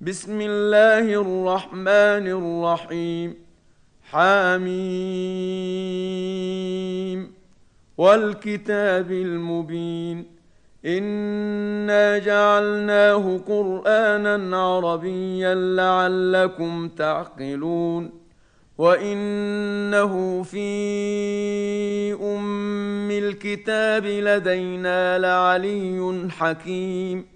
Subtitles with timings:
[0.00, 3.34] بسم الله الرحمن الرحيم.
[4.10, 4.66] حاميم
[7.98, 10.26] والكتاب المبين.
[10.86, 18.10] إنا جعلناه قرآنا عربيا لعلكم تعقلون.
[18.78, 20.68] وإنه في
[22.12, 27.35] أم الكتاب لدينا لعلي حكيم.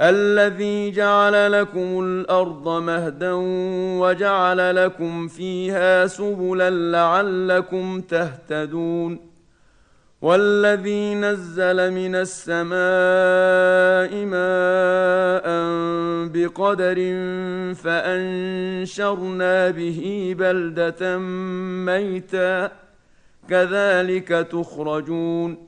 [0.00, 3.32] الذي جعل لكم الأرض مهدا
[4.00, 9.28] وجعل لكم فيها سبلا لعلكم تهتدون
[10.22, 12.78] والذي نزل من السماء
[14.24, 15.48] ماء
[16.28, 16.94] بقدر
[17.74, 21.18] فأنشرنا به بلدة
[21.86, 22.70] ميتا
[23.50, 25.67] كذلك تخرجون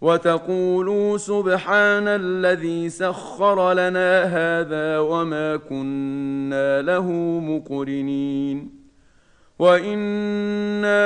[0.00, 8.70] وتقولوا سبحان الذي سخر لنا هذا وما كنا له مقرنين.
[9.58, 11.02] وإنا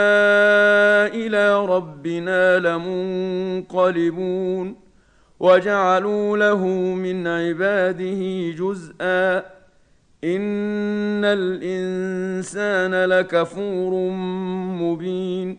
[1.07, 4.77] إلى ربنا لمنقلبون.
[5.41, 9.39] وجعلوا له من عباده جزءا.
[10.25, 14.11] إن الإنسان لكفور
[14.81, 15.59] مبين.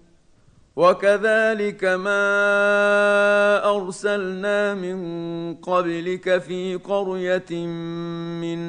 [0.81, 2.25] وكذلك ما
[3.69, 4.99] أرسلنا من
[5.55, 7.65] قبلك في قرية
[8.41, 8.59] من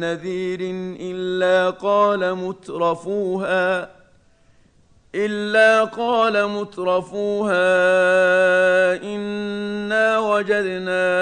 [0.00, 0.60] نذير
[1.00, 3.90] إلا قال مترفوها
[5.14, 7.64] إلا قال مترفوها
[9.02, 11.21] إنا وجدنا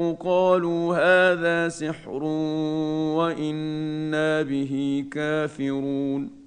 [0.00, 2.22] قالوا هذا سحر
[3.16, 6.40] وإنا به كافرون.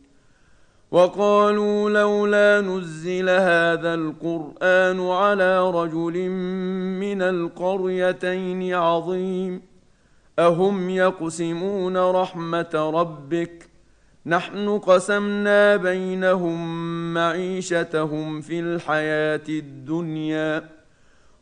[0.91, 6.29] وقالوا لولا نزل هذا القرآن على رجل
[7.00, 9.61] من القريتين عظيم.
[10.39, 13.69] أهم يقسمون رحمة ربك؟
[14.25, 20.82] نحن قسمنا بينهم معيشتهم في الحياة الدنيا.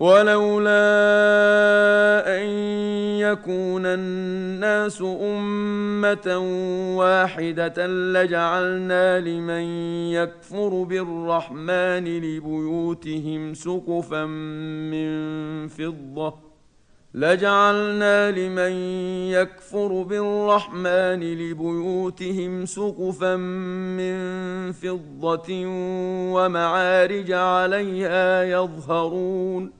[0.00, 0.80] ولولا
[2.26, 2.48] أن
[3.20, 6.38] يكون الناس أمة
[6.96, 9.62] واحدة لجعلنا لمن
[10.12, 14.24] يكفر بالرحمن لبيوتهم سقفا
[14.90, 16.50] من فضة.
[17.14, 18.72] لجعلنا لمن
[19.30, 24.16] يكفر بالرحمن لبيوتهم سقفا من
[24.72, 25.66] فضة
[26.34, 29.79] ومعارج عليها يظهرون.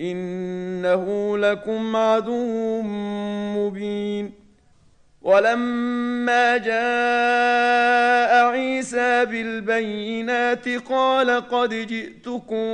[0.00, 2.82] إنه لكم عدو
[3.56, 4.32] مبين.
[5.22, 12.64] ولما جاء عيسى بالبينات قال قد جئتكم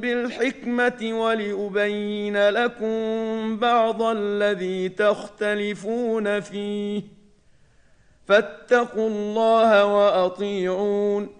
[0.00, 7.02] بالحكمة ولأبين لكم بعض الذي تختلفون فيه.
[8.26, 11.39] فاتقوا الله وأطيعون.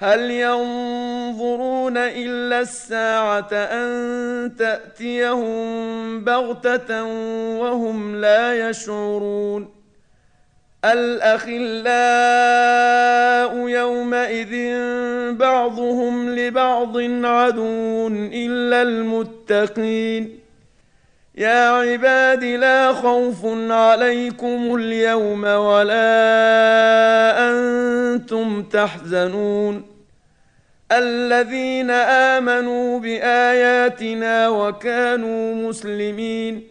[0.00, 7.04] هل ينظرون إلا الساعة أن تأتيهم بغتة
[7.58, 9.78] وهم لا يشعرون؟
[10.84, 11.68] الأخلاء
[13.68, 14.76] يومئذ
[15.32, 20.38] بعضهم لبعض عدو إلا المتقين.
[21.34, 26.18] يا عباد لا خوف عليكم اليوم ولا
[27.50, 29.87] أنتم تحزنون.
[30.92, 36.68] الذين آمنوا بآياتنا وكانوا مسلمين.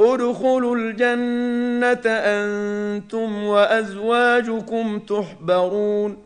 [0.00, 6.22] ادخلوا الجنة أنتم وأزواجكم تحبرون.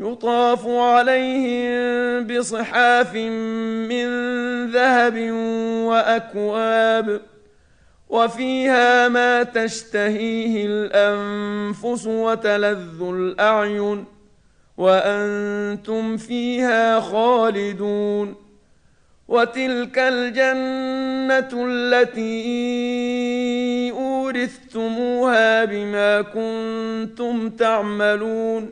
[0.00, 3.14] يطاف عليهم بصحاف
[3.88, 4.08] من
[4.70, 5.30] ذهب
[5.88, 7.20] وأكواب
[8.08, 14.15] وفيها ما تشتهيه الأنفس وتلذ الأعين.
[14.76, 18.34] وأنتم فيها خالدون
[19.28, 22.32] وتلك الجنة التي
[23.90, 28.70] أورثتموها بما كنتم تعملون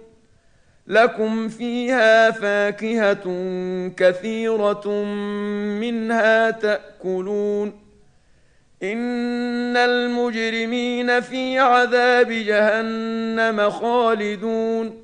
[0.87, 3.25] لكم فيها فاكهة
[3.97, 4.89] كثيرة
[5.81, 7.85] منها تأكلون
[8.83, 15.04] إن المجرمين في عذاب جهنم خالدون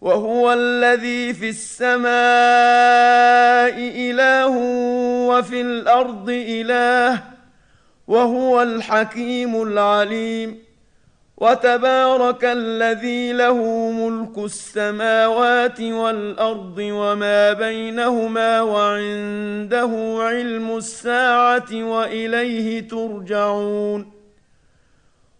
[0.00, 2.10] وهو الذي في السماء
[4.10, 4.56] إله
[5.28, 7.22] وفي الأرض إله
[8.08, 10.58] وهو الحكيم العليم
[11.36, 24.19] وتبارك الذي له ملك السماوات والأرض وما بينهما وعنده علم الساعة وإليه ترجعون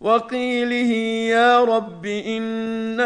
[0.00, 0.92] وقيله
[1.30, 3.00] يا رب إن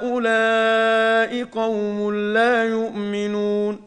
[0.00, 3.80] هؤلاء قوم لا يؤمنون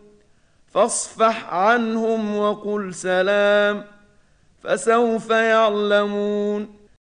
[0.67, 3.83] فاصفح عنهم وقل سلام
[4.63, 6.78] فسوف يعلمون